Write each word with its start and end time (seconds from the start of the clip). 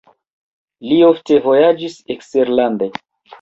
Li 0.91 0.97
ofte 1.07 1.37
vojaĝis 1.49 1.99
eksterlande. 2.15 2.91